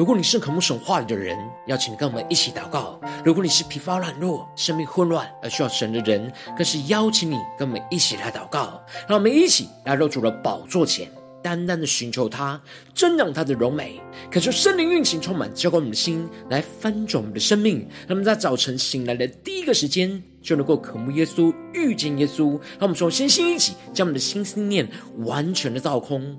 [0.00, 8.82] 如果你是渴慕神话语的人，邀请你跟我们一起祷告；如果你是疲乏软弱、生命混乱而需要神的人，更是邀请你跟我们一起来祷告。
[9.06, 11.06] 让我们一起来到主的宝座前，
[11.42, 12.58] 单单的寻求他，
[12.94, 17.86] 增长他的荣美，感受圣灵运行充满，浇灌我们的心，来翻转我们的生命。
[18.06, 22.52] 那么在早晨醒来的第一个时间，就能够渴慕耶稣、遇见耶稣。
[22.52, 26.38] 让我们从先心一起，将我们的心思念完全的倒空。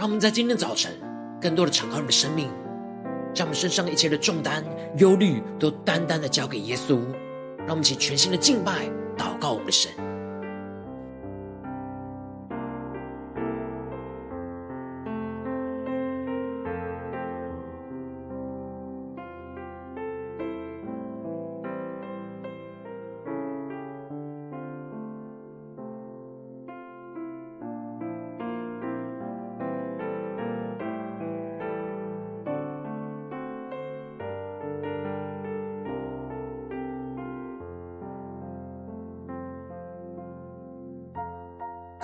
[0.00, 0.90] 让我们在今天早晨，
[1.38, 2.48] 更多的敞开我们的生命，
[3.34, 4.64] 将我们身上一切的重担、
[4.96, 6.98] 忧虑，都单单的交给耶稣。
[7.66, 9.92] 让我们一起全新的敬拜、祷告我们的神。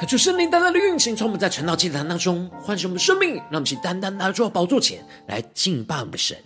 [0.06, 6.39] 就圣灵单单的运行，从我们在晨祷祭坛当中唤醒我们的生命，让我们去单单来到宝座前来敬拜我们的神。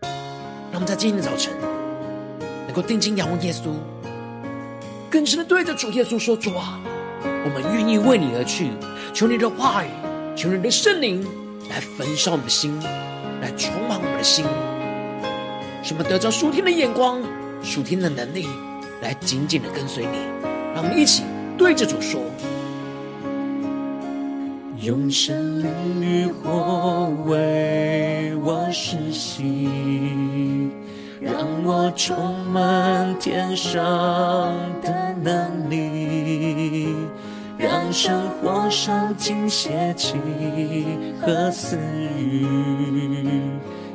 [0.00, 1.52] 让我们在今天的早晨
[2.66, 3.74] 能够定睛仰望耶稣，
[5.10, 6.80] 更深的对着主耶稣说：“主啊，
[7.22, 8.70] 我们愿意为你而去，
[9.12, 9.88] 求你的话语，
[10.34, 11.22] 求你的圣灵
[11.68, 12.80] 来焚烧我们的心，
[13.42, 14.46] 来充满我们的心，
[15.82, 17.22] 使我们得着属天的眼光、
[17.62, 18.48] 属天的能力，
[19.02, 20.18] 来紧紧的跟随你。”
[20.74, 21.22] 让我们一起
[21.56, 22.20] 对着主说
[24.82, 25.70] ：“用神灵
[26.02, 29.68] 与火为我施洗，
[31.20, 33.80] 让我充满天上
[34.82, 36.88] 的能力，
[37.56, 40.16] 让生活烧尽邪气
[41.20, 41.78] 和私
[42.18, 42.44] 欲，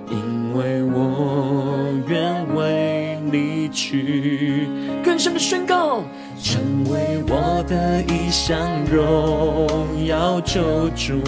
[0.09, 4.67] 因为我愿为你去。”
[5.03, 6.03] 更深的宣告。
[6.41, 11.21] 成为我的异象，荣耀救主，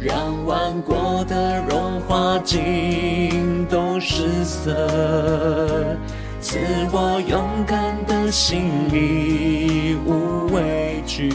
[0.00, 5.96] 让万国的荣华尽都失色，
[6.40, 6.58] 赐
[6.90, 11.28] 我勇敢的心，义无畏惧，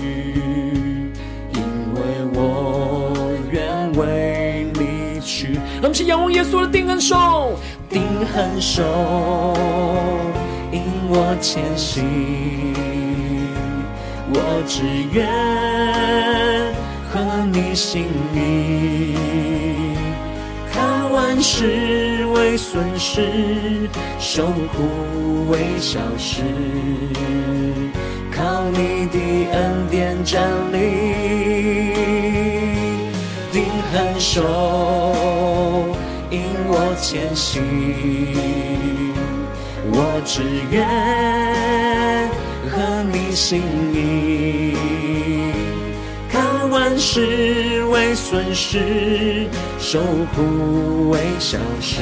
[1.53, 1.61] 因
[1.95, 2.01] 为
[2.33, 3.13] 我
[3.49, 5.53] 愿为你去。
[5.81, 7.57] 让我们仰望耶稣的定恒手，
[7.89, 8.83] 定恒手。
[10.71, 12.03] 引我前行，
[14.29, 14.35] 我
[14.67, 14.83] 只
[15.13, 15.25] 愿
[17.09, 17.19] 合
[17.53, 18.05] 你心
[18.35, 19.15] 意，
[20.71, 23.89] 看万事为损失，
[24.19, 26.43] 受苦为小事，
[28.31, 29.17] 靠你的
[29.53, 30.77] 恩典站立，
[33.53, 33.63] 定
[33.93, 34.43] 恒手，
[36.29, 37.63] 引我前行。
[39.91, 40.41] 我只
[40.71, 40.85] 愿
[42.69, 43.61] 合你心
[43.93, 44.73] 意，
[46.29, 49.47] 看万事为损失，
[49.79, 49.99] 受
[50.35, 52.01] 苦为小事，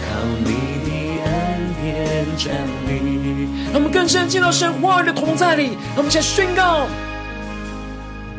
[0.00, 0.08] 靠
[0.44, 0.50] 你
[0.84, 0.90] 的
[1.24, 1.28] 恩
[1.82, 2.54] 典站
[2.86, 2.90] 立。
[3.72, 6.86] 让我们更深进到神话语的同在里，让我们先宣告：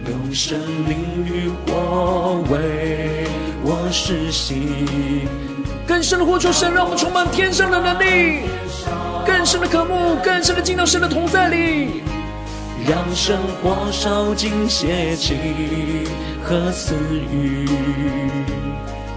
[0.07, 0.57] 用生
[0.87, 3.27] 命与火为
[3.61, 5.27] 我施行。
[5.89, 8.41] 更深的呼求神，让我们充满天上的能力，
[9.25, 12.03] 更深的渴慕，更深的进到神的同在里，
[12.87, 15.33] 让生活烧尽邪气
[16.43, 16.93] 和私
[17.33, 17.65] 欲，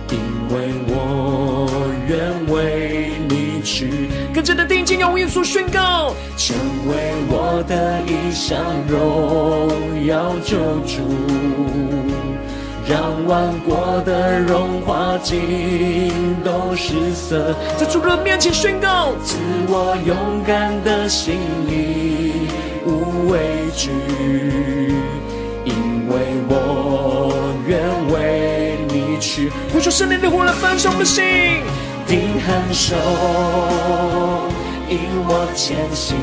[0.09, 1.69] 因为我
[2.09, 4.09] 愿为你去。
[4.33, 6.57] 更深的定睛用耶稣宣告，成
[6.89, 8.59] 为我的异象，
[8.89, 12.31] 荣耀救主。
[12.87, 17.55] 让万国的荣华尽都失色。
[17.76, 19.37] 在主的面前宣告，赐
[19.69, 21.38] 我勇敢的心
[21.69, 22.49] 里
[22.84, 23.38] 无畏
[23.76, 23.90] 惧，
[25.64, 26.12] 因为
[26.49, 27.32] 我
[27.67, 27.79] 愿
[28.12, 29.50] 为你去。
[29.73, 31.23] 呼求圣灵的火来焚烧我的心，
[32.06, 32.96] 定恒守，
[34.90, 34.99] 引
[35.29, 36.17] 我前行。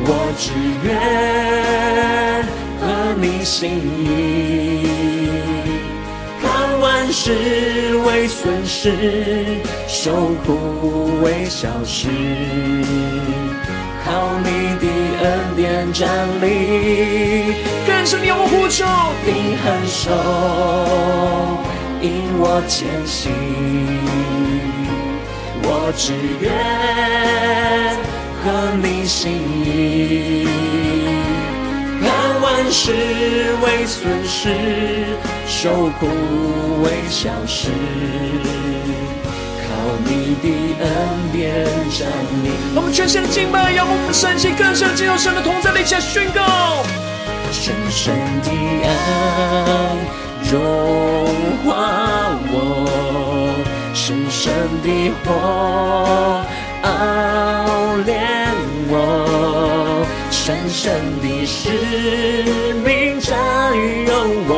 [0.00, 0.52] 我只
[0.86, 0.94] 愿
[3.30, 4.88] 你心意，
[6.40, 12.08] 看万事为损失，受苦为小事，
[14.02, 14.46] 靠你
[14.80, 14.86] 的
[15.22, 16.08] 恩典站
[16.40, 17.52] 立。
[17.86, 18.86] 更深的呼求，
[19.26, 20.10] 定恒守，
[22.00, 22.08] 引
[22.38, 23.30] 我前行。
[25.62, 26.48] 我只愿。
[28.40, 28.44] 合
[28.82, 29.32] 你心
[29.64, 30.46] 意，
[32.50, 32.92] 万事
[33.62, 34.48] 为损失，
[35.46, 36.06] 受苦
[36.82, 37.68] 为小事，
[39.60, 39.68] 靠
[40.06, 40.48] 你的
[40.80, 40.88] 恩
[41.30, 42.08] 典站
[42.42, 42.46] 立。
[42.74, 46.82] 我们全心的敬拜，让我们身心更深进入神的同在里，下宣告：
[47.52, 48.50] 深深的
[48.82, 48.88] 爱
[50.50, 50.58] 融
[51.66, 51.68] 化
[52.50, 52.56] 我，
[53.92, 54.50] 深深
[54.82, 55.26] 的火
[56.82, 56.88] 熬
[58.06, 58.48] 炼。
[58.90, 59.27] 我
[60.48, 61.68] 深深的使
[62.82, 63.36] 命占
[64.06, 64.12] 有
[64.48, 64.50] 我，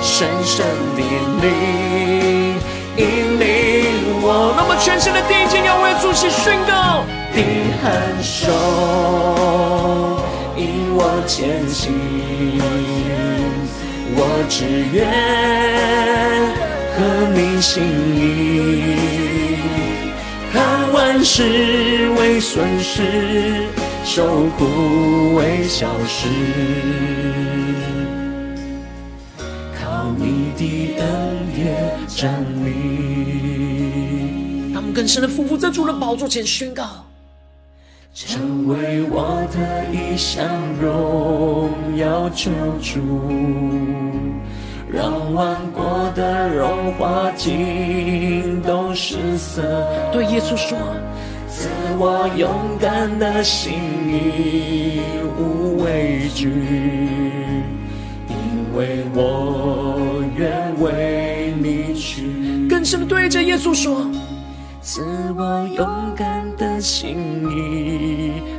[0.00, 0.64] 深深
[0.94, 1.02] 的
[1.42, 1.44] 灵
[2.96, 3.02] 引
[3.40, 3.44] 领
[4.22, 4.54] 我。
[4.56, 7.44] 那么全新的第一天要为主席宣告：定
[7.82, 7.90] 恒
[8.22, 8.52] 守，
[10.56, 11.92] 引我前行。
[14.14, 15.10] 我只愿
[16.94, 17.02] 合
[17.34, 17.82] 你心
[18.14, 19.21] 意。
[21.22, 23.00] 看万事为损失，
[24.04, 24.26] 受
[24.58, 26.26] 苦为小事，
[29.80, 31.06] 靠你的恩
[31.54, 32.72] 典站立。
[34.74, 37.06] 他们更深的俯伏在主的宝座前宣告：
[38.12, 40.44] 成为我的一项
[40.80, 42.50] 荣耀救
[42.82, 42.98] 主。
[44.92, 49.62] 让万国的荣华尽都失色。
[50.12, 50.76] 对耶稣说
[51.62, 53.74] ：“赐我勇敢的心，
[55.38, 56.50] 无畏惧，
[58.28, 58.34] 因
[58.74, 64.10] 为我愿为你去。”更深的对着耶稣说
[64.82, 65.02] ：“赐
[65.36, 67.16] 我勇敢的心，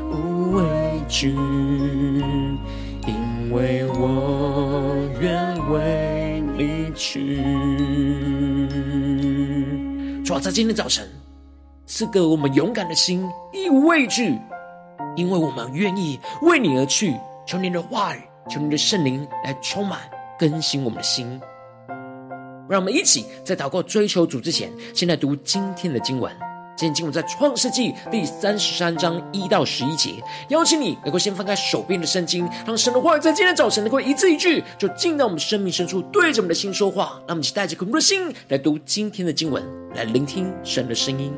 [0.10, 0.64] 无畏
[1.10, 1.36] 惧，
[3.06, 7.42] 因为我愿为你。”去，
[10.24, 11.10] 主要在今天早晨
[11.86, 14.40] 赐给我们勇敢的心，亦无畏惧，
[15.16, 17.16] 因为我们愿意为你而去。
[17.46, 20.00] 求你的话语，求你的圣灵来充满
[20.40, 21.40] 更新我们的心。
[22.70, 26.32] 让我们一起在祷告追求主之前，先来读今天的经文。
[26.76, 37.20] 今天经文在创世纪第三十三章一到十一节，邀请你能够先翻开手边的圣经，让神的话语在今天早晨能够一字一句，就进到我们生命深处，对着我们的心说话。
[37.28, 39.62] 让我们一起带着渴慕的心来读今天的经文，
[39.94, 41.32] 来聆听神的声音。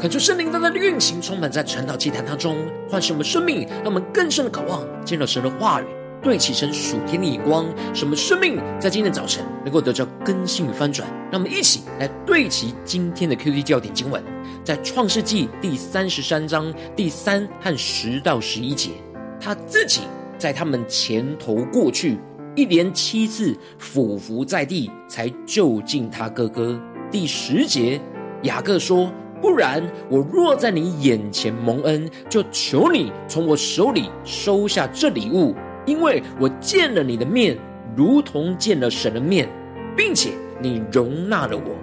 [0.00, 2.56] 恳求圣灵在他的运行，充满在传道祭坛当中，
[2.88, 5.86] 唤醒我们生命，让我们更深的渴望见到神的话语，
[6.22, 11.08] 对齐神属天的眼光，使我们生命在今天早晨能够得到更新与翻转。
[11.32, 14.22] 让我们一起来对齐今天的 QT 教点经文，
[14.62, 18.90] 在创世纪第三十三章第三和十到十一节，
[19.40, 20.02] 他自己
[20.38, 22.20] 在他们前头过去，
[22.54, 26.80] 一连七次俯伏在地，才就近他哥哥。
[27.10, 28.00] 第十节，
[28.44, 29.12] 雅各说。
[29.40, 35.54] 不然，我若在你眼前蒙恩，就求你从我手里收下这礼物，
[35.86, 37.56] 因为我见了你的面，
[37.96, 39.48] 如同见了神的面，
[39.96, 40.30] 并且
[40.60, 41.76] 你容纳了我。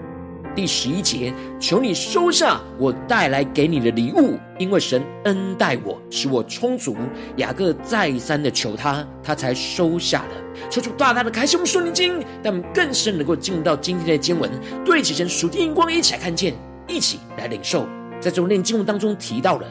[0.54, 6.96] 第十一节，求你收下我带来给你的礼物，因为神恩待我，使我充足。
[7.36, 10.70] 雅各再三的求他，他才收下了。
[10.70, 14.50] 求主大大的开启我们属灵经，让我们更深能够进入到今天的经文，
[14.86, 16.54] 对齐神属天眼光，一起来看见。
[16.88, 17.88] 一起来领受，
[18.20, 19.68] 在昨天经文当中提到了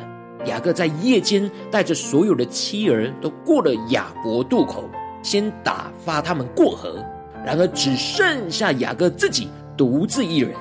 [0.47, 4.85] 雅各在夜间带着所有的妻儿都过了雅博渡口，
[5.23, 7.05] 先打发他们过河，
[7.45, 10.53] 然而只剩下雅各自己独自一人。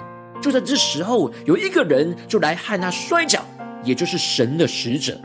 [0.41, 3.41] 就在这时候，有一个人就来和他摔跤，
[3.83, 5.17] 也就是神的使者。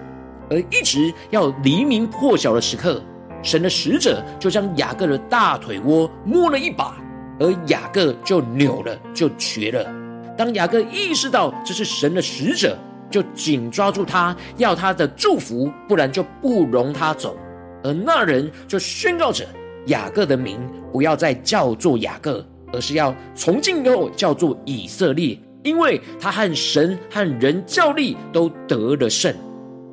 [0.50, 3.02] 而一直要黎明破晓的时刻，
[3.42, 6.97] 神的使者就将雅各的大腿窝摸了一把，
[7.38, 9.98] 而雅各就扭了，就瘸了。
[10.38, 12.78] 当雅各意识到这是神的使者，
[13.11, 17.37] 就紧抓住他，要他的祝福，不然就不容他走。
[17.83, 19.45] 而那人就宣告着
[19.87, 20.61] 雅各的名
[20.92, 29.35] 不要再叫做雅各，而是要从今以后叫做以色列，因为他和神和人较力都得了胜。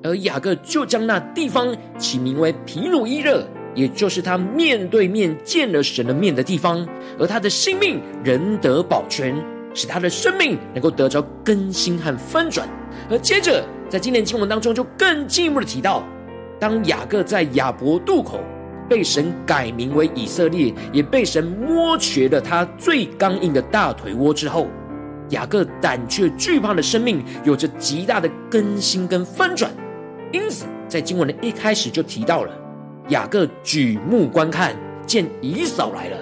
[0.04, 6.88] 而雅各就将那地方起名为皮努伊勒，也就是他面对面见了神的面的地方，
[7.18, 9.36] 而他的性命仍得保全。
[9.76, 12.68] 使他的生命能够得着更新和翻转，
[13.12, 16.02] 而接着在今年经文当中就更进一步的提到，
[16.60, 18.40] 当雅各在雅博渡口
[18.90, 24.68] 被神改名为以色列，也被神摸瘸了他最刚硬的大腿窝之后，
[25.30, 29.70] 雅各胆怯惧怕的生命有着极大的更新跟翻转。
[30.32, 32.52] 因此，在经文的一开始就提到了
[33.10, 36.18] 雅各举目观看，见以扫来了，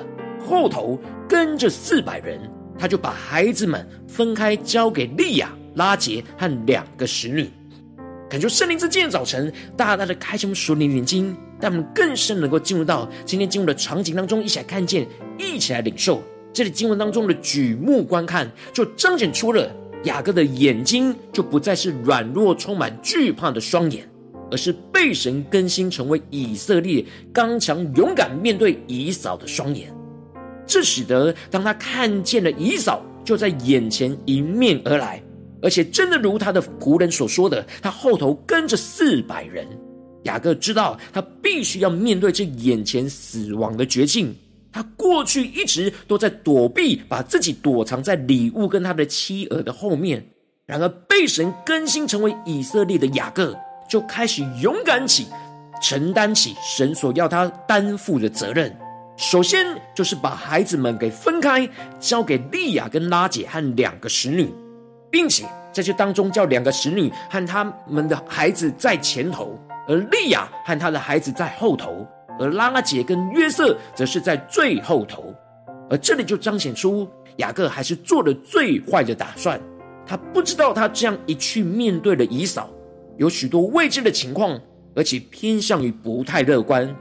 [0.45, 2.39] 后头跟着四百人。
[2.77, 7.50] 他就把孩子们分开，交给利亚、拉杰和两个使女。
[8.30, 16.24] 恳求圣灵在今天早晨大大的开启我们属灵眼睛，让我们更深能够进入到今天经文的场景当中，一起来看见，一起来领受。
[16.51, 19.72] 这里经文当中的举目观看，就彰显出了
[20.06, 24.08] 雅各的眼睛就不再是软弱、充满惧怕的双眼，
[24.50, 29.94] 而是被神更新成为以色列刚强、勇敢面对以扫的双眼。
[30.65, 35.22] 这使得当他看见了以扫就在眼前迎面而来，
[35.62, 39.67] 而且真的如他的仆人所说的，他后头跟着四百人。
[40.24, 44.34] 雅各知道他必须要面对这眼前死亡的绝境。
[44.72, 50.25] 他过去一直都在躲避，把自己躲藏在礼物跟他的妻儿的后面。
[50.65, 53.53] 然而被神更新成为以色列的雅各，
[53.89, 55.27] 就开始勇敢起，
[55.82, 58.74] 承担起神所要他担负的责任。
[59.15, 59.65] 首先
[59.96, 64.51] 就是把孩子们给分开，交给利亚跟拉姐和两个使女，
[65.12, 72.08] 并且在这当中叫两个使女和他们的孩子在前头，而利亚和他的孩子在后头，
[72.39, 75.34] 而拉拉姐跟约瑟则是在最后头。
[75.89, 79.62] 而这里就彰显出雅各还是做了最坏的打算，
[80.08, 82.67] 他不知道他这样一去面对了姨嫂，
[83.17, 84.60] 有许多未知的情况，
[84.96, 86.96] 而且偏向于不太乐观。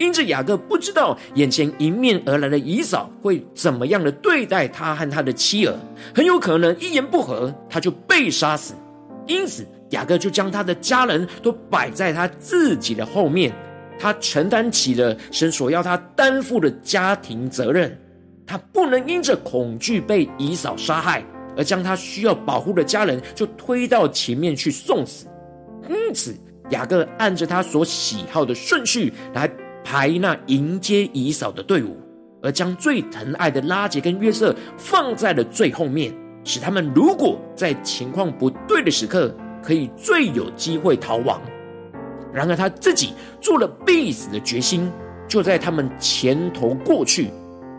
[0.00, 5.74] 因着雅各不知道眼前迎面而来的姨嫂会怎么样的对待他和他的妻儿，
[6.14, 8.74] 很有可能一言不合他就被杀死。
[9.26, 13.52] 因此，雅各就将他的家人都摆在他自己的后面，
[13.98, 17.94] 他承担起了神所要他担负的家庭责任。
[18.46, 21.22] 他不能因着恐惧被姨嫂杀害，
[21.58, 25.26] 而将他需要保护的家人就推到前面去送死。
[25.90, 26.34] 因此，
[26.70, 29.48] 雅各按着他所喜好的顺序来。
[29.90, 32.00] 排那迎接以扫的队伍，
[32.40, 41.42] 而将最疼爱的拉杰跟约瑟放在了最后面，使他们如果在情况不对的时刻，可以最有机会逃亡。
[42.32, 44.88] 然而他自己做了必死的决心，
[45.26, 47.28] 就在他们前头过去，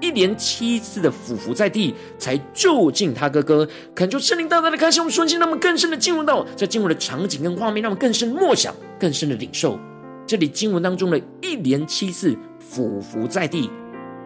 [0.02, 3.66] 一连七次的俯伏在地，才就近他哥哥。
[3.96, 9.80] 恳求圣灵大大的开启我们瞬间，让我们更深的进入到这进入的场景跟画面，让我们更深默想，更深的领受。
[10.26, 13.70] 这里经文当中的一连七次俯伏在地，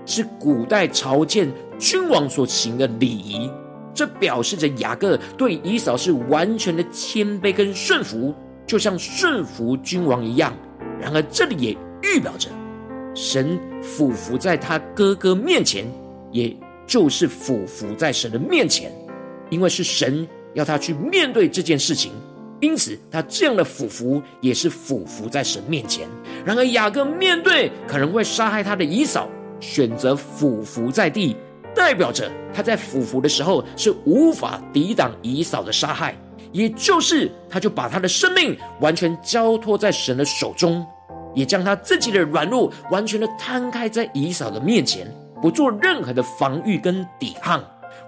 [0.05, 3.49] 是古代朝见君王所行的礼仪。
[3.93, 8.35] 这表示着雅各对以扫是完全的谦卑跟顺服，
[8.67, 10.53] 就像顺服君王一样。
[10.99, 12.49] 然而，这里也预表着
[13.15, 15.85] 神俯伏在他哥哥面前，
[16.31, 18.91] 也就是俯伏在神的面前，
[19.49, 22.11] 因为是神要他去面对这件事情。
[22.61, 26.07] 因此，他这样的俯伏也是俯伏在神面前。
[26.45, 29.27] 然而，雅各面对可能会杀害他的姨嫂，
[29.59, 31.35] 选择俯伏在地，
[31.75, 36.17] 代表着他在俯伏的时候是无法抵挡以嫂的杀害，
[36.53, 40.85] 也就是他就把他的生命完全交托在神的手中，
[41.33, 45.05] 也将他自己的软弱完全的摊开在以嫂的面前，
[45.41, 47.61] 不做任何的防御跟抵抗，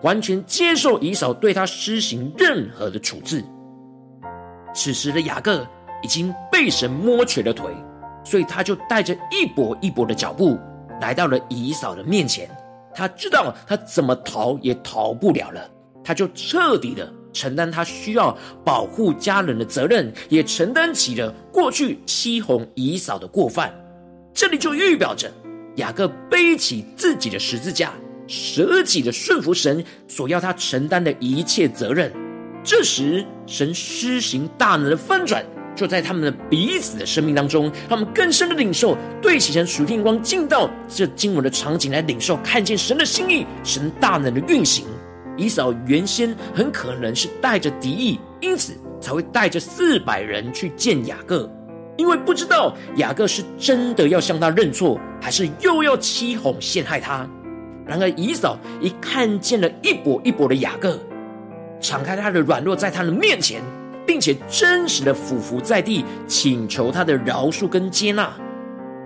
[0.03, 3.43] 完全接受以嫂对他施行任何的处置。
[4.77, 5.67] 此时的雅各
[6.03, 7.65] 已经被神摸瘸了腿，
[8.23, 10.55] 所以他就带着一跛一跛的脚步
[11.01, 12.47] 来到了以嫂的面前。
[12.93, 15.67] 他知道他怎么逃也逃不了了，
[16.03, 23.73] 他就彻底的承担他需要保护家人的责任，也承担起了过去欺哄以嫂的过犯。
[24.31, 25.31] 这里就预表着
[25.77, 27.93] 雅各背起自己的十字架，
[28.27, 32.11] 舍己的顺服神所要他承担的一切责任。
[32.67, 35.41] 这时，神施行大能的翻转，
[35.73, 44.85] 就在他们的彼此的生命当中，他们更深的领受，对齐神属天光进到这经文的场景来领受，看见神的心意，神大能的运行。
[45.37, 51.49] 以扫原先很可能是带着敌意，因此才会带着四百人去见雅各，
[51.95, 57.25] 因为不知道雅各是真的要向他认错，还是又要欺哄陷害他。
[57.85, 60.99] 然而以扫一看见了一跛一跛的雅各。
[61.79, 63.61] 敞开他的软弱，在他的面前，
[64.05, 68.31] 并且真实的俯伏在地，请求他的饶恕跟接纳。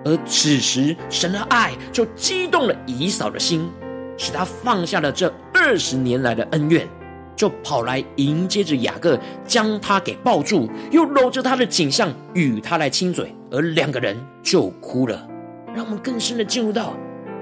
[0.03, 3.69] 而此时，神的爱就激动了以扫的心，
[4.17, 6.87] 使他放下了这二十年来的恩怨，
[7.35, 15.27] 就跑来迎接着雅各，将他给抱住，又搂着他的颈项，与他来亲嘴，而两个人就哭了。
[15.75, 16.93] 让我们更深的进入到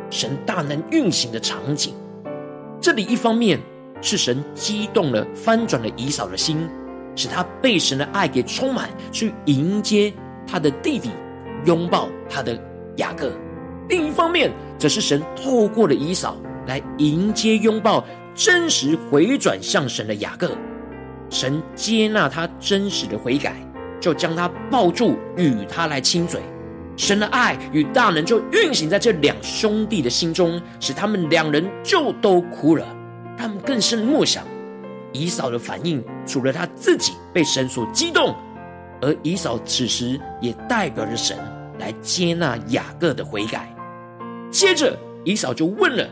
[0.09, 1.93] 神大能运行的场景。
[2.81, 3.59] 这里一方面。
[4.01, 6.67] 是神激动了、翻转了以扫的心，
[7.15, 10.13] 使他被神的爱给充满，去迎接
[10.47, 11.09] 他的弟弟，
[11.65, 12.57] 拥抱他的
[12.97, 13.31] 雅各。
[13.89, 20.51] 另一方面，则是神透过了以扫来迎接、拥抱真实回转向神的雅各。
[21.29, 23.55] 神接纳他真实的悔改，
[23.99, 26.39] 就将他抱住，与他来亲嘴。
[26.95, 32.85] 神的爱与大能就运行在这两兄弟的心中，使他们两人就都哭了。
[33.39, 34.43] 他们更深默想，
[35.13, 38.35] 以扫的反应，除了他自己被神所激动，
[39.01, 41.37] 而以扫此时也代表着神
[41.79, 43.73] 来接纳雅各的悔改。
[44.51, 46.05] 接着，以扫就问了：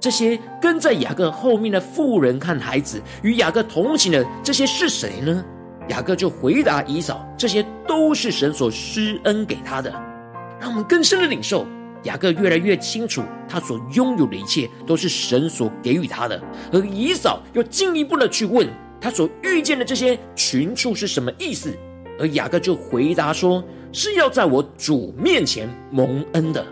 [0.00, 5.44] 这些跟在雅各后面的妇人看孩子，与雅各同行的这些是谁呢？
[5.88, 9.92] 雅各就回答以扫：这些都是神所施恩给他的。
[10.58, 11.66] 让我们更深的领受。
[12.04, 16.40] 雅各越来越清楚，他所拥有的一切都是神所给予他的。
[16.72, 18.66] 而以扫又进一步的去问
[19.00, 21.76] 他所遇见的这些群畜是什么意思，
[22.18, 26.64] 而雅各就回答说：“是要在我主面前蒙恩的。”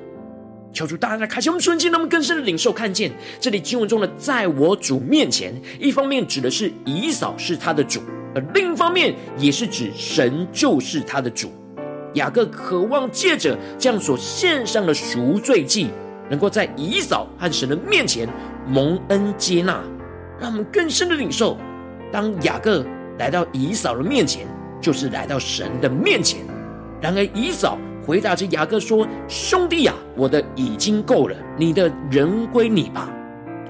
[0.73, 3.11] 求主大家开启我们瞬间，那么更深的领受看见
[3.41, 8.01] 这里经文中的“在我主面前”，一方面指的是以扫是他的主，
[8.35, 11.51] 而另一方面也是指神就是他的主。
[12.15, 15.89] 雅各渴望借着这样所献上的赎罪祭，
[16.29, 18.29] 能够在以扫和神的面前
[18.67, 19.83] 蒙恩接纳，
[20.41, 21.57] 让我们更深的领受。
[22.11, 22.85] 当雅各
[23.19, 24.47] 来到以扫的面前，
[24.81, 26.41] 就是来到神的面前。
[27.01, 33.11] 然而以扫回答着雅各说：“兄弟呀，我的已经够了，你的人归你吧。”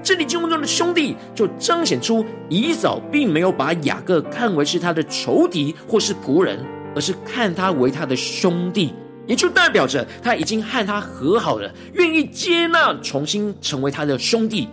[0.01, 6.57] 这里经文中的兄弟，就彰显出以扫并没有把雅各看为是他的仇敌或是仆人。
[6.99, 8.93] 而是看他为他的兄弟，
[9.25, 14.67] 也就代表着他已经和他和好了，愿意接纳重新成为他的兄弟。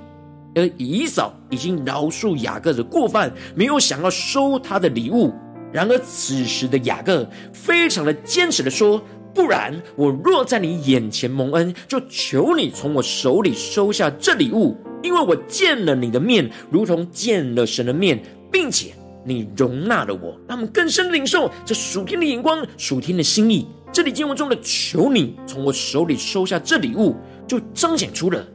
[0.57, 5.33] 而以扫已经饶恕雅各的过犯，没有想要收他的礼物。
[5.73, 9.01] 然而此时的雅各非常的坚持的说
[9.33, 18.93] ：“不然，我若在你眼前蒙恩，就求你从我手里收下这礼物，因为我见了你的面，如同见了神的面，并且。”
[19.27, 23.67] 你容纳了我，让我们更深领受这属天的眼光、属天的心意。
[23.93, 27.17] 这里经文中的“求你从我手里收下这礼物”，
[27.49, 28.47] 就彰显出了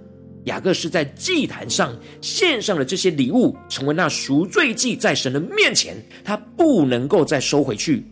[0.46, 8.06] 雅各是在祭坛上献上了这些礼物，成为那赎罪祭，在神的面前，他不能够再收回去。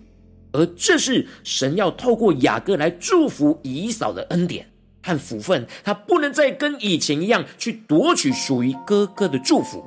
[0.51, 4.65] 而这是神要透过雅各来祝福以扫的恩典
[5.03, 9.85] 和福分，他不能再跟以前一样去夺取属于哥哥的祝福。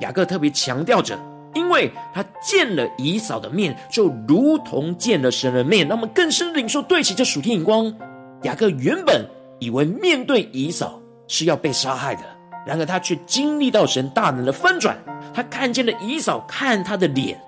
[0.00, 1.18] 雅各特别强调着，
[1.54, 5.86] 因为他见了以扫的面，就如同见了神的面。
[5.86, 7.94] 让我们更深领受对齐这属天眼光。
[8.42, 9.24] 雅各原本
[9.58, 12.22] 以为面对以扫是要被杀害的，
[12.66, 14.96] 然而他却经历到神大能的翻转。
[15.32, 17.40] 他看见了以扫看他的脸，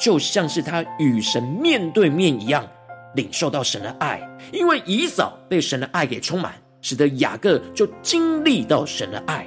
[0.00, 2.66] 就像是他与神面对面一样，
[3.14, 4.20] 领受到神的爱。
[4.52, 6.52] 因为以扫被神的爱给充满，
[6.82, 9.46] 使得雅各就经历到神的爱。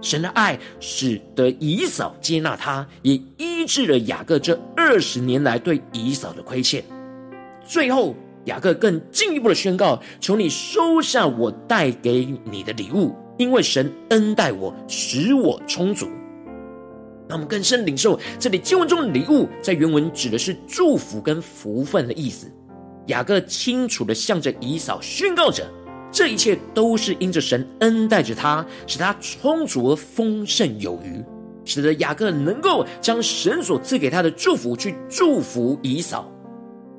[0.00, 6.84] 神的爱使得以扫接纳他，也医治了雅各这二十年来对以扫的亏欠。
[7.66, 16.06] 最后，雅各更进一步的宣告：求你收下我带给你的礼物，因为神恩待我，使我充足。
[17.28, 22.50] 那我们更深领受这里经文中的礼物，在原文指的是祝福跟福分的意思。
[23.08, 25.66] 雅各清楚的向着以扫宣告着。
[26.10, 31.22] 这一切都是因着神恩待着他，使他充足而丰盛有余，
[31.64, 36.30] 使得雅各能够将神所赐给他的祝福去祝福以扫。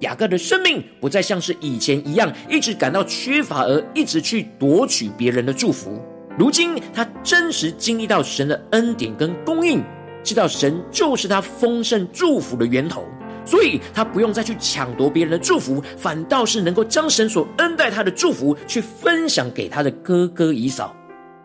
[0.01, 5.99] 雅各的生命不再像是以前一样，一直感到缺乏而一直去夺取别人的祝福。
[6.37, 9.83] 如今他真实经历到神的恩典跟供应，
[10.23, 13.03] 知道神就是他丰盛祝福的源头。
[13.49, 20.95] 所以他不用再去抢夺别人的祝福，反倒是能够将神所恩待他的祝福去分享给他的哥哥以嫂，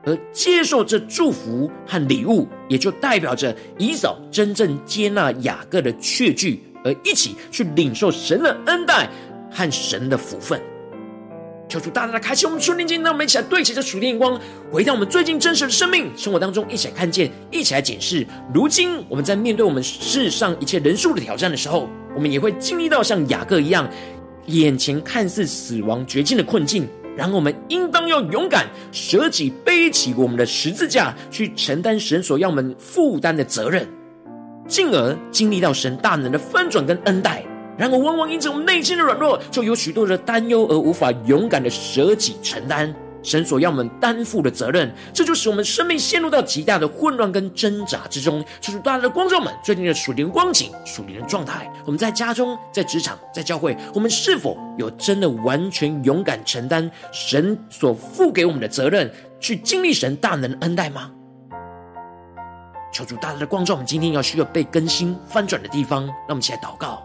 [0.04, 9.08] 而接受这祝福和礼物，也就代表着以扫真正接纳雅各的确据，而一起去领受神的恩待
[9.50, 10.60] 和神的福分。
[11.74, 18.24] 求主大大的开启我们属灵眼睛，让我们一起来对齐这属灵光，回到我们最近真实的生命生活当中，一起来看见，一起来检视。
[18.54, 23.90] 如今我们在面对我们世上一切人数的挑战的时候，我们也会经历到像雅各一样，
[24.46, 26.86] 眼前看似死亡绝境的困境。
[27.16, 33.84] 然后我们应当要勇敢舍己，背起我们的十字架，去承担神所要我们负担的责任，
[34.68, 37.44] 进而经历到神大能的翻转跟恩待。
[37.76, 44.94] 然而，往往因着我们内心的软弱，就有许多的担忧，而无法勇敢的舍己承担神所要我们担负的责任。
[45.12, 48.44] 这就使我们生命陷入到极大的混乱跟挣扎之中。
[48.60, 51.68] 求主大大的光照们最近的属灵光景、属灵的状态。
[51.84, 59.10] 我们在家中、在职场、在教会，我们是否有真的完全勇敢承担神所赋给我们的责任，
[59.40, 61.10] 去经历神大能的恩待吗？
[62.92, 66.06] 求主大大的光照我们今天要需要被更新翻转的地方。
[66.06, 67.02] 让我们一起来祷告。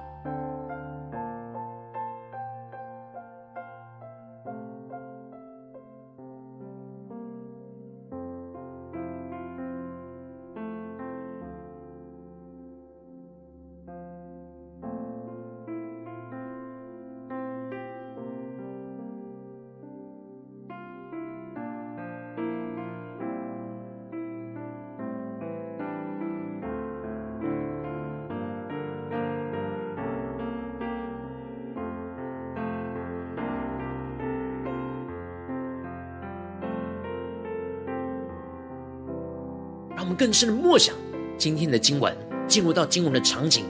[40.20, 40.94] 更深的默想
[41.38, 42.14] 今天的经文，
[42.46, 43.64] 进入到经文的场景，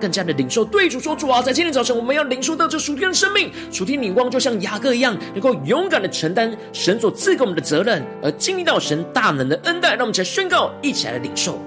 [0.00, 0.64] 更加的领受。
[0.64, 9.96] 对主说：“主啊，在今天早晨，我们要领受到这属天的生命，属天领光，就像雅各一样，能够勇敢的承担神所赐给我们的责任，而经历到神大能的恩待。
[9.96, 11.60] 让我们一起来宣告，一起来领受。”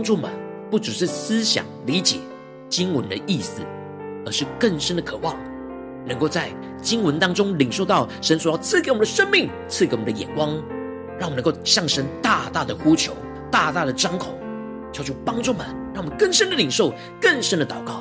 [0.00, 0.30] 帮助们，
[0.70, 2.20] 不只是思想理解
[2.70, 3.60] 经文的意思，
[4.24, 5.36] 而是更深的渴望，
[6.06, 6.48] 能够在
[6.80, 10.54] 经文当中领受到神所要赐给我们的生命，赐给我们的眼光，
[11.18, 13.12] 让我们能够向神大大的呼求，
[13.50, 14.38] 大大的张口，
[14.90, 17.99] 求主帮助们，让我们更深的领受，更深的祷告。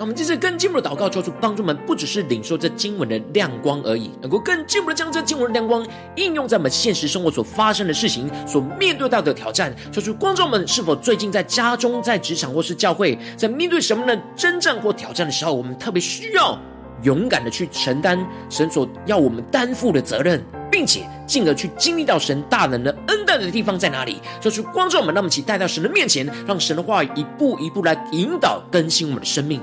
[0.00, 5.86] 让我们接着更进步的祷告，求主帮助我们，不只是领受这经文的亮光而已，能够更进步的将这经文的亮光
[6.16, 9.76] 应用在我们现实生活所发生的事情、所面对到的挑战。
[9.92, 16.58] 求主观众们，是否最近在家中、在职场或是教会，在面对什么的征战或挑战的时候，我们特别需要
[17.02, 24.16] 勇敢的去承担神所要我们担负的责任，并且进而去经历到神大能的恩待的地方在哪里？
[24.40, 29.60] 求主光照我们，让我们一起带到神的面前，让神的话语一步一步来引导更新我们的生命。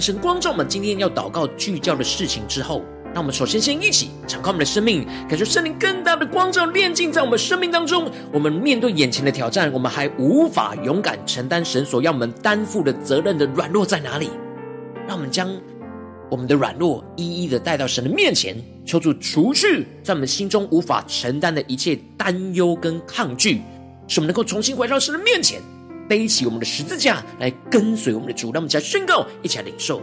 [0.00, 2.82] 当神光照我们今天要祷告聚焦的事情之后，
[3.12, 8.10] 让我们首先先一起敞开我们的生命，感受圣灵更大的光照炼进在我们生命当中。
[8.32, 14.30] 我们面对眼前的挑战，我们还无法勇敢承担神所要我们担负的责任的软弱在哪里？
[15.06, 15.54] 让我们将
[16.30, 23.60] 我们的软弱一一的带到神的面前，求主除去在我们心中无法承担的一切担忧跟抗拒，
[24.08, 25.60] 使我们能够重新回到神的面前，
[26.10, 28.50] 背起我们的十字架来跟随我们的主。
[28.50, 30.02] 让我们再宣告，一起来领受。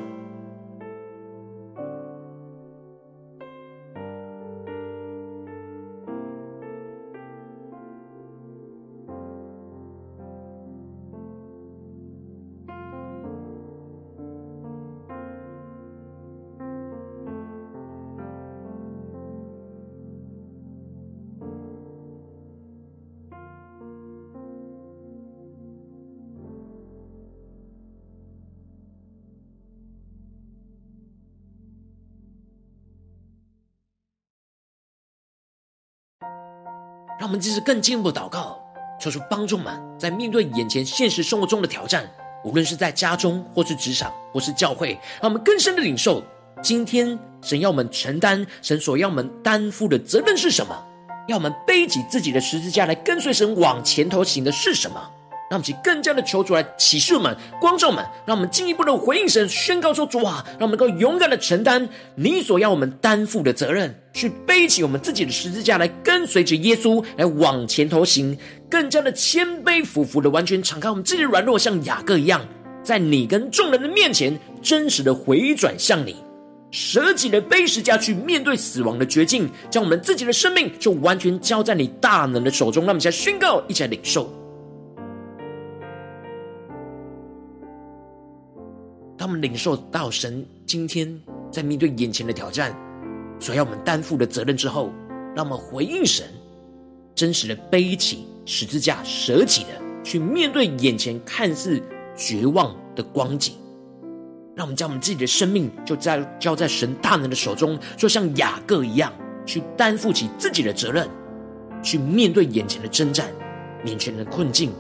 [37.38, 38.60] 们继续更进一步祷告，
[39.00, 42.10] 求主帮助们在面对眼前现实生活中的挑战，
[42.44, 46.24] 无论是在家中，或是职场，或是教会，让我们更深的领受，
[46.64, 50.76] 今天神要我们承担，神所要我们担负的责任是什么？
[51.28, 55.00] 要我们背起自己的十字架来跟随神往前头行的是什么？
[55.50, 68.38] 让我们去更加的求主来启示我们、光照我们，让我们进一步的回应神，宣告说：“主啊，让我们能够勇敢的承担你所要我们担负的责任，去背起我们自己的十字架来跟随着耶稣来往前头行，
[68.70, 72.46] 更加的谦卑俯伏的完全敞开我们自己的软弱，像雅各一样，
[72.84, 76.18] 在你跟众人的面前真实的回转向你，
[76.72, 82.84] 舍己的背十字架去面对死亡的绝境，将我们自己的生命就完全交在你大能的手中。
[82.84, 84.30] 让我们现在宣告，一起来领受。”
[89.28, 92.74] 我们领受到神今天在面对眼前的挑战，
[93.42, 94.94] 所要我们担负的责任之后，
[95.36, 96.26] 让我们回应神，
[97.14, 99.70] 真实的背起十字架，舍己的
[100.02, 101.82] 去面对眼前看似
[102.16, 103.54] 绝望的光景。
[104.56, 109.12] 让我们将我们自己的生命就在交在神大能的手中，就像雅各一样，
[109.46, 111.06] 去担负起自己的责任，
[111.84, 113.30] 去面对眼前的征战、
[113.84, 114.72] 眼前的困境、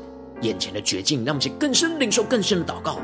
[0.41, 1.25] 眼前的绝境。
[1.25, 2.97] 让我们去更深领受更深的祷告。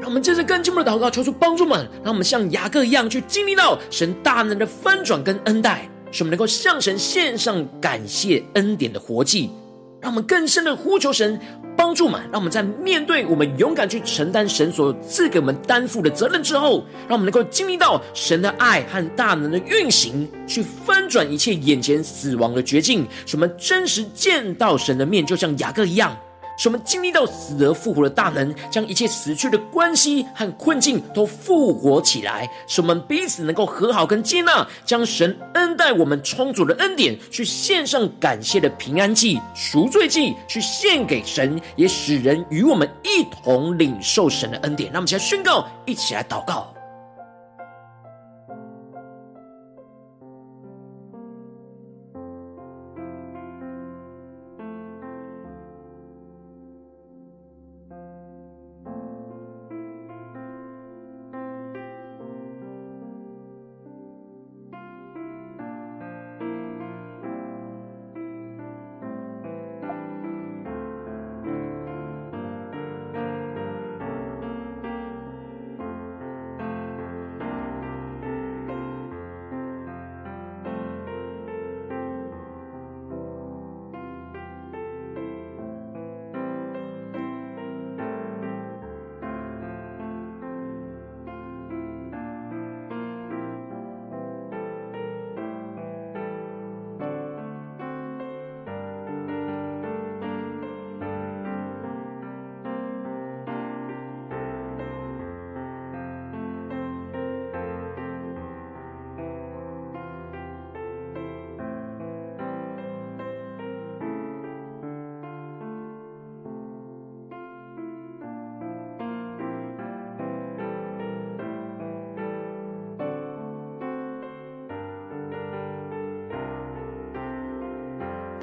[0.00, 9.50] 让我们接着更进步的祷告，求主帮助们，让我们像雅各一样去经历到神大能的翻转跟恩待，使我们能够向神献上感谢恩典的活祭。
[10.00, 11.38] 让我们更深的呼求神
[11.76, 26.16] 帮助们，让我们在面对我们勇敢去承担神所赐给我们担负的责任之后，让我们能够经历到神的爱和大能的运行，去翻转一切眼前死亡的绝境，使我们真实见到神的面，就像雅各一样。
[26.58, 44.90] 使我们经历到死而复活的大能，将一切死去的关系和困境都复活起来，使我们彼此能够和好跟接纳，将神恩待我们充足的恩典，去献上感谢的平安祭、赎罪祭，去献给神，也使人与我们一同领受神的恩典。
[44.90, 46.74] 让我们起来宣告，一起来祷告。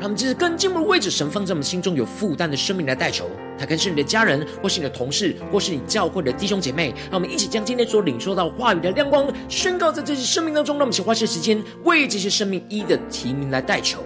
[0.05, 3.27] 我们这是更进一步的位置，神放在我们心中有负担的生命来代求。
[3.57, 6.93] 他可能是你的家人，或是你的同事，或是你教会的弟兄姐妹。
[7.09, 10.75] 让我们一起将今天所领受到话语的亮光宣告在这些生命当中。
[10.75, 14.04] 让我们一起花些时间为这些生命一的提名来代求。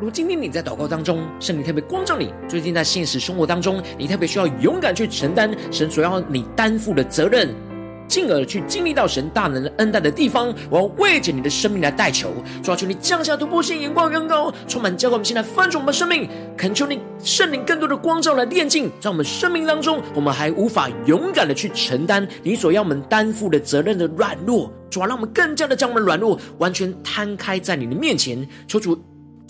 [0.00, 7.54] 如今天你在祷告当中，圣灵特别光照你，最近在现实生活当中，你特别需要勇敢去承担神所要你担负的责任，
[8.08, 12.30] 进而去经历到神大能的恩待的地方，我要为着你的生命来代求，
[12.62, 28.98] 抓住你降下突破性眼光更高，充满教灌我们现在翻转我们的生命，恳求你圣灵更多的光照来炼净，在我们生命当中，我们还无法勇敢的去承担你所要我们担负的责任的软弱，主要让我们更加的将我们软弱完全摊开在你的面前，求主。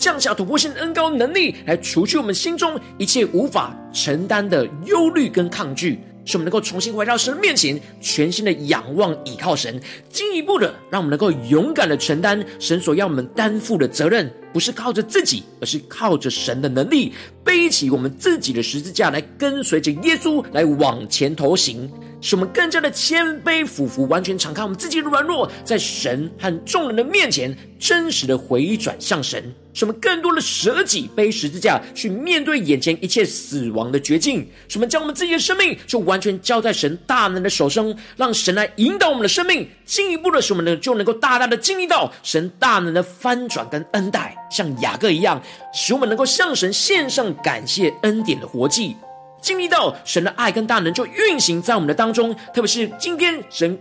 [0.01, 9.79] 降下突破性的恩高能力，来除去我们心中一切无法承担的忧虑跟抗拒，使我们能够重新回到神面前，全新的仰望倚靠神，
[10.09, 21.87] 进一步的让我们能够勇敢的承担神所要我们担负的责任，不是靠着自己，而是靠着神的能力，背起我们自己的十字架来跟随着耶稣来往前头行。
[22.23, 29.51] 使我们更加的谦卑俯伏，完全敞开我们自己的软弱，在神和众人的面前真实的回转向神。
[29.73, 34.47] 什么更多的舍己背十字架，去面对眼前一切死亡的绝境。
[34.67, 45.41] 什么将我们自己的生命就完全交在神大能的手中，让神来引导我们的生命，进一步的什么呢就能够大大的经历到神大能的翻转跟恩待，像雅各一样，
[45.73, 48.95] 使我们能够向神献上感谢恩典的活祭。
[49.41, 53.79] 经历到神的爱跟大能就运行在我们的当中，特别是今天神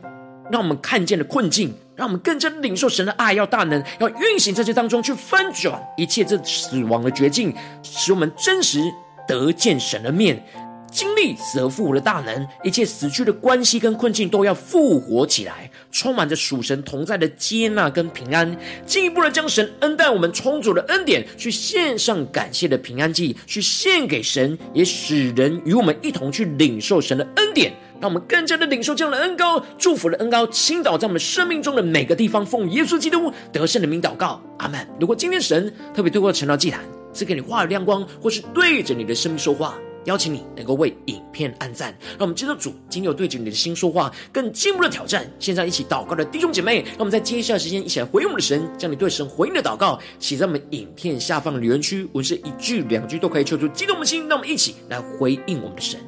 [0.50, 8.80] 让我们看见的困境，让我们更加领受神的爱，要大能，要运行在这当中去翻转一切这死亡的绝境，使我们真实
[9.28, 10.42] 得见神的面。
[10.90, 34.86] 经历死而复活的大能，一切死去的关系跟困境都要复活起来，充满着属神同在的接纳跟平安，进一步的将神恩待我们充足的恩典，去献上感谢的平安祭，去献给神，也使人与我们一同去领受神的恩典，让我们更加的领受这样的恩高，祝福的恩高倾倒在我们生命中的每个地方，奉耶稣基督得胜的名祷告，阿门。
[34.98, 36.80] 如果今天神特别透过晨祷祭坛
[37.12, 39.76] 赐给你话语亮光，或是对着你的生命说话。
[40.04, 45.30] 邀请你能够为影片按赞，让我们知道主今有对着你的心说话，更进一步的挑战。
[45.38, 56.00] 现在一起祷告的弟兄姐妹，让我们在接下来时间一起来回应我们的神，将你对神回应的祷告写在我们影片下方的留言区，文字一句两句都可以，求出激动的心，让我们一起来回应我们的神。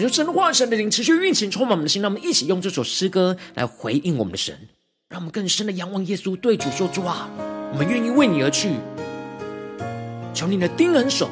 [0.00, 2.00] 求神话神的灵持续运行，充满我们的心。
[2.00, 4.56] 让我们一起用这首诗歌来回应我们的神，
[5.08, 7.28] 让我们更深的仰望耶稣，对主说：“主啊，
[7.72, 8.70] 我们愿意为你而去。
[10.32, 11.28] 求你的钉痕手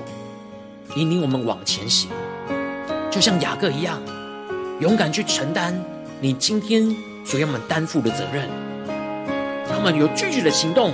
[0.96, 2.10] 引领我们往前行，
[3.10, 4.02] 就像雅各一样，
[4.80, 5.72] 勇敢去承担
[6.20, 6.94] 你今天
[7.24, 8.48] 所要我们担负的责任。
[9.68, 10.92] 让我们有具体的行动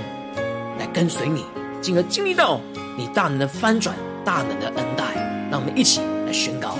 [0.77, 1.43] 来跟随你，
[1.81, 2.61] 进而经历到
[2.95, 5.03] 你大能的翻转、大能的恩待。
[5.49, 6.77] 让我们一起来宣告。”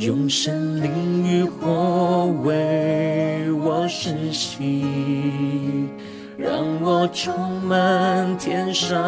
[0.00, 0.90] 用神灵
[1.26, 4.82] 与火为我施洗，
[6.38, 8.98] 让我充满天上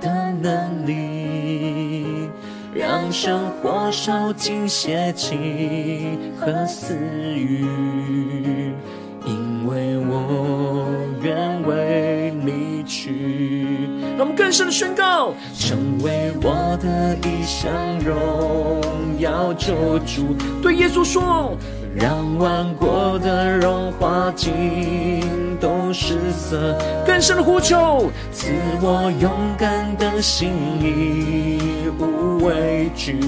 [0.00, 0.10] 的
[0.42, 2.28] 能力，
[2.74, 6.96] 让生活烧尽邪气和私
[7.36, 7.64] 欲，
[9.24, 10.84] 因为我
[11.22, 13.61] 愿为你去。
[14.22, 18.80] 让我们更深的宣告，成为我的一项荣
[19.18, 20.36] 耀救主。
[20.62, 21.58] 对耶稣说。
[21.94, 25.20] 让万国的荣华尽
[25.60, 28.50] 都失色，更深的呼求，赐
[28.80, 30.48] 我勇敢的心，
[30.80, 31.58] 义
[31.98, 33.18] 无畏惧，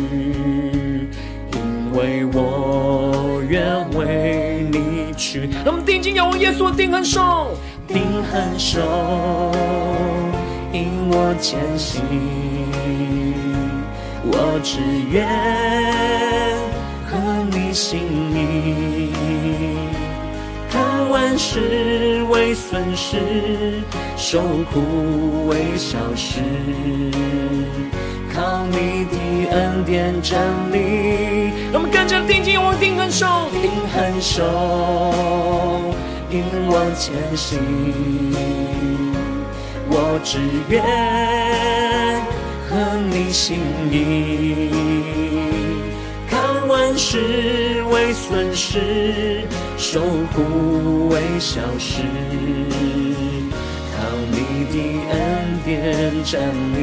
[1.53, 5.51] 因为我愿为你去。
[5.63, 7.51] 让我们定睛仰望耶稣，定恒守，
[7.87, 8.01] 定
[8.33, 8.81] 恒守，
[10.75, 12.03] 因我前行，
[14.25, 15.25] 我只愿。
[17.07, 17.17] 和
[17.53, 18.01] 你心
[18.35, 19.13] 意，
[20.69, 23.85] 看万事为损失，
[24.17, 24.41] 受
[24.73, 26.41] 苦为小事，
[28.35, 29.17] 靠你的
[29.53, 31.53] 恩典站立。
[31.73, 34.43] 让我们更加定睛仰望，定恒守，定恒守，
[36.31, 37.61] 引我前行，
[39.97, 40.83] 我只愿
[42.69, 42.75] 和
[43.11, 43.61] 你心
[43.93, 44.69] 意。
[46.29, 49.47] 看万事为损失，
[49.79, 50.01] 受
[50.35, 52.03] 苦为小事，
[53.95, 54.75] 靠你的
[55.13, 55.15] 恩
[55.65, 56.43] 典站
[56.75, 56.77] 立。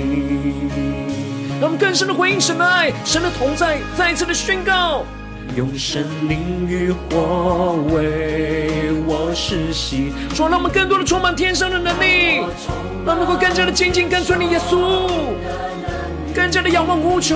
[1.60, 5.04] 让我们更深的回应神的爱，神的同在，再一次的宣告，
[5.56, 10.12] 用生命与火为我施洗。
[10.34, 12.38] 主，让我们更多的充满天上的能力，
[13.06, 15.10] 让我们能够更加的紧紧跟随你耶稣，
[16.34, 17.36] 更加的仰望呼求。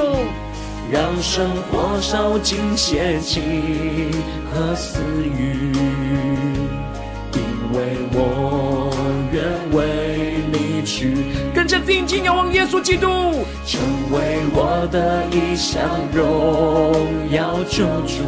[0.92, 3.42] 让生活烧尽邪气
[4.54, 5.72] 和私欲，
[7.34, 7.42] 因
[7.74, 8.92] 为我
[9.34, 9.44] 愿
[9.76, 11.16] 为你去，
[11.86, 13.08] 定睛仰望耶稣基督，
[13.66, 13.80] 成
[14.12, 18.24] 为我的一项荣耀救主，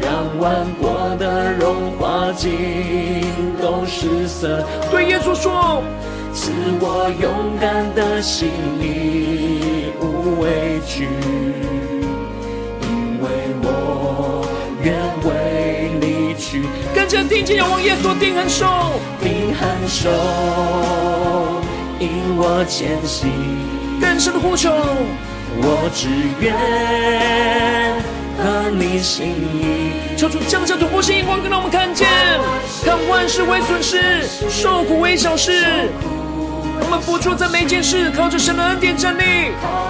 [0.00, 3.24] 让万国的荣华尽
[3.60, 4.64] 都失色。
[4.90, 5.82] 对耶稣说，
[6.32, 8.48] 赐我勇敢的心
[10.00, 11.08] 无畏惧，
[12.82, 13.28] 因为
[13.62, 14.46] 我
[14.82, 14.94] 愿
[15.24, 16.62] 为你去。
[16.94, 18.66] 跟着定睛仰望耶稣，定恒守，
[19.20, 20.10] 定恒守，
[22.04, 23.30] 引我前行。
[24.00, 24.70] 更深的呼求，
[25.56, 26.08] 我只
[26.40, 26.52] 愿
[28.36, 29.92] 和你心意。
[30.16, 32.06] 求主降下突破性眼光，更让我们看见，
[32.84, 35.88] 看万事为损失，受苦为小事。
[36.80, 39.22] 我们付出在每件事，靠着神的恩典站立。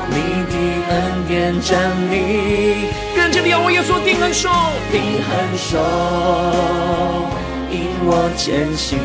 [0.09, 0.17] 你
[0.53, 0.55] 的
[0.91, 4.51] 恩典站立，更加的仰望耶稣，定恒手，
[4.93, 5.79] 定恒手，
[7.71, 8.99] 引我前行。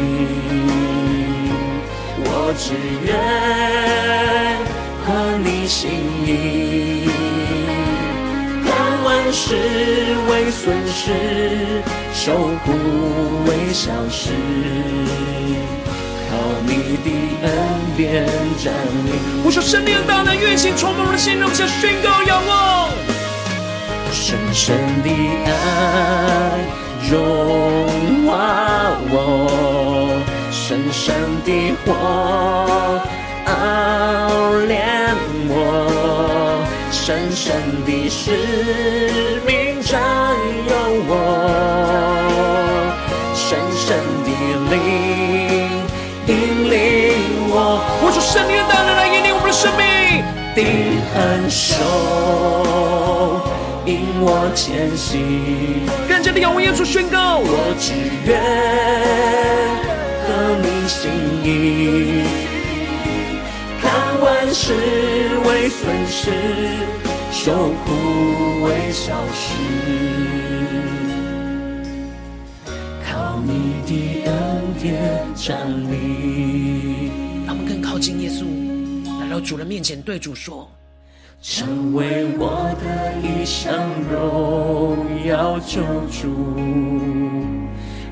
[2.49, 2.73] 我只
[3.05, 3.13] 愿
[5.05, 5.91] 和你心
[6.25, 7.07] 意，
[8.65, 8.73] 看
[9.03, 9.53] 万事
[10.27, 11.13] 为损失，
[12.11, 12.33] 受
[12.65, 12.73] 苦
[13.45, 14.31] 为小事。
[16.27, 16.33] 靠
[16.65, 17.07] 你的
[17.43, 17.49] 恩
[17.95, 18.25] 典
[18.57, 18.73] 站
[19.05, 19.13] 立，
[19.45, 22.89] 我说神灵的大能运行，充满我的心，让我们宣告仰望。
[24.11, 25.09] 深深的
[25.45, 26.65] 爱
[27.11, 29.88] 融化我，
[30.69, 31.15] 深深
[31.45, 31.87] 的火
[33.47, 33.49] 熬
[34.67, 35.17] 炼
[35.47, 37.55] 我，深深
[37.87, 39.99] 的使命占
[40.69, 40.71] 有
[41.07, 41.11] 我，
[43.33, 44.29] 深深的
[44.69, 44.77] 灵。
[46.27, 46.29] 引
[46.69, 46.77] 领
[47.49, 49.81] 我，我说圣灵的大能来引领我们的生命，
[50.53, 51.81] 定恒守，
[53.87, 55.89] 引我前行。
[56.07, 58.39] 更加的仰望耶稣宣告，我只愿
[60.61, 61.11] 你心
[61.43, 62.23] 意，
[63.81, 64.73] 看万事
[65.45, 66.31] 为损失，
[67.31, 69.43] 受苦为小事。
[73.05, 73.91] 靠你的
[74.25, 74.33] 恩
[74.81, 74.89] 典
[75.35, 77.11] 站立，
[77.45, 78.45] 让我们更靠近耶稣，
[79.21, 80.69] 来到主人面前，对主说：
[81.41, 83.73] 成为我的一生
[84.11, 85.81] 荣耀救
[86.11, 86.27] 主，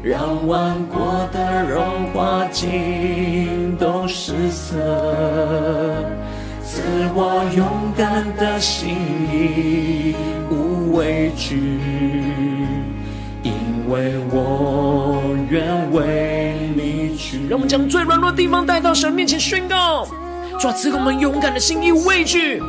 [0.07, 4.73] 让万国的荣华尽都失色，
[6.63, 6.81] 赐
[7.13, 8.95] 我勇敢的心，
[9.29, 10.15] 义
[10.49, 11.57] 无畏惧。
[13.43, 13.51] 因
[13.89, 20.07] 为我愿为你去，让我们将最软弱的地方带到神面前宣告，
[20.57, 22.59] 主赐给我们勇敢的心，义无畏惧。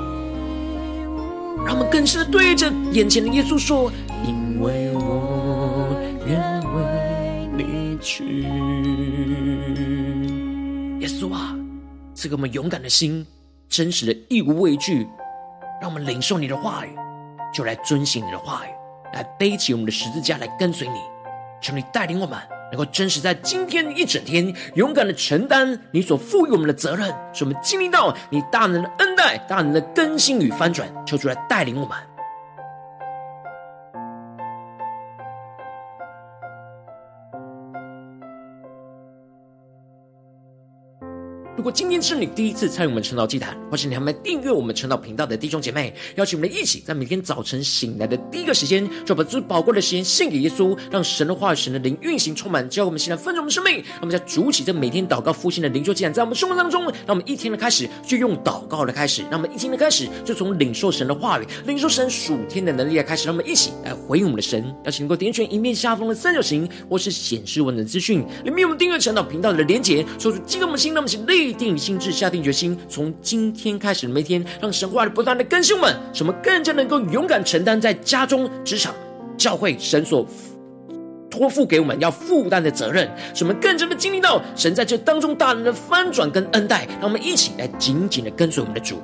[1.64, 3.92] 让我们更深的对着眼前的耶稣说：
[4.26, 4.34] 因
[8.00, 8.42] 去。
[11.00, 11.56] 耶稣啊，
[12.14, 13.26] 赐给我们勇敢的心，
[13.68, 15.06] 真实的义无畏惧，
[15.80, 16.90] 让我们领受你的话语，
[17.52, 18.70] 就来遵行你的话语，
[19.12, 20.94] 来背起我们的十字架来跟随你。
[21.60, 22.38] 求你带领我们，
[22.70, 30.88] 能够真实在今天一整天，勇敢的承担你所赋予我们的责任，使我们经历到你大能的恩待、大能的更新与翻转。
[31.04, 31.96] 求主来带领我们。
[41.58, 53.74] 如果今天是你第一次参与我们晨祷祭坛，或是你还没订阅我们晨祷频道的弟兄姐妹，邀请我们一起在每天早晨醒来的第一个时间，就把最宝贵的时间献给耶稣，让神的话语、神的灵运行充满，教我们现在分盛我们生命。
[53.74, 63.26] 让我们在主起这每天祷告复兴的灵修祭坛，在我们生活当中，让我们一天的开始就用祷告的开始，让我们一天的开始就从领受神的话语、领受神属天的能力来开始。
[63.26, 64.64] 让我们一起来回应我们的神。
[64.84, 78.94] 邀请能够点选影片下方的三角形，或是显示文的资讯，里面有我们订阅晨祷频道的连结，说出激动我们心，让我们一定心志，下定决心，从今天开始每天，让神话不断的更新我们，什么更加能够勇敢承担在家中、职场、
[79.36, 80.26] 教会神所
[81.30, 89.00] 托付给我们要负担的责任，使我们更加的经历到神在这当中大能的翻转跟恩待，让我们一起来紧紧的跟随我们的主。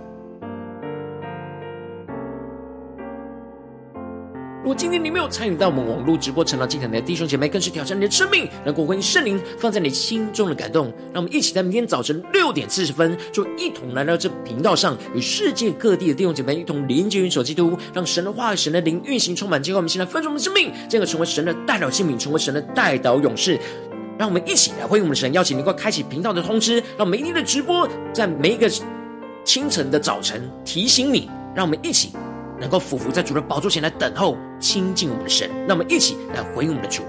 [4.65, 10.87] 如果今天你没有参与到我们网络直播成长祭坛的弟兄姐妹，更是挑战你的生命，能够回应圣灵放在你心中的感动。
[11.13, 23.61] 让我们一起在明天早晨六点四十分，就一同来到这频道上，与世界各地的弟兄姐妹一同连接、元首基督，让神的话、神的灵运行充满，结果我们现在分盛我们的生命，这个成为神的代表器皿，成为神的代表勇士。
[24.17, 28.67] 让我们一起来回应我们的神，邀请你快开启频道的通知，让每一天的直播在每一个
[29.45, 32.13] 清晨的早晨提醒你，让我们一起。
[32.61, 37.03] 能够俯伏在主的宝座前来等候亲近我们的神，那我们一起来回应我们的主。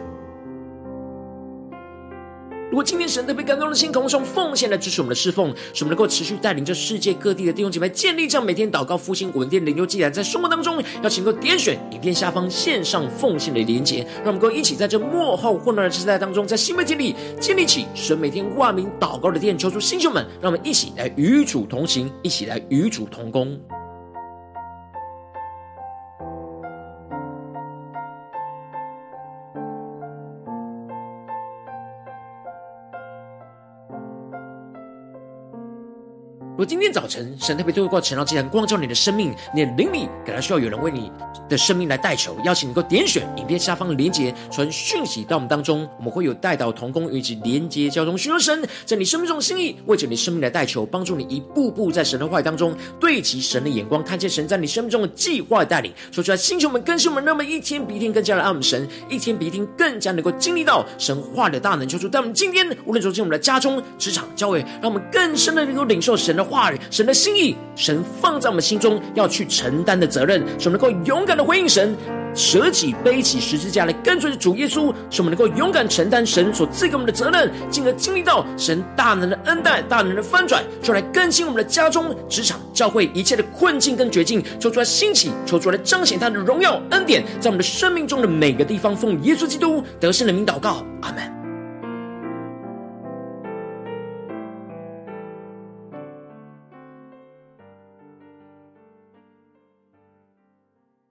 [2.72, 23.58] 如果今天神特别感动的心，同时用奉献来支持我们的侍奉，使我们能够持续带领着世界各地的弟兄姐妹建立这样每天祷告复兴稳定灵修祭坛，在生活当中，邀请各位点选影片下方线上奉献的连结，让我们能够一起在这末后混乱的时代当中，在新媒体里建立起神每天万名祷告的殿，求主星球们，让我们一起来与主同行，一起来与主同工。
[36.66, 41.12] 今天早晨神特别透过晨祷祭坛光照你的生命，你的灵里感到需要有人为你
[41.48, 55.94] 的生命来代求，邀请你能够点选影片下方的连结，传讯息到我们当中，我们会有代祷同工以及连结交通，寻求神在你生命中的心意，为着你生命来代求，帮助你一步步在神的话语当中对齐神的眼光，看见神在你生命中的计划带领。
[56.12, 61.88] 说出来，星球们更新我们，那么一天比一天更加的爱我们神，一天比一天更加能够经历到神话的大能。
[61.88, 66.46] 求主在我们今天，无论走进我们的家中、职场、教会，让我们更深的能够领受神的。
[66.46, 71.96] 话语，神的心意，神放在我们心中要去承担的责任，使我们能够勇敢的回应神，
[72.34, 91.45] 舍己背起十字架来跟随主耶稣，使我们能够勇敢承担神所赐给我们的责任，进而经历到神大能的恩待、大能的翻转，就来更新我们的家中、职场、教会一切的困境跟绝境，求出来兴起，求出来彰显他的荣耀恩典，在我们的生命中的每个地方，奉耶稣基督得胜的名祷告，阿门。